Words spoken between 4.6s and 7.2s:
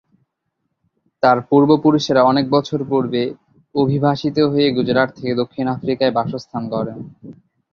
গুজরাট থেকে দক্ষিণ আফ্রিকায় বাসস্থান গড়েন।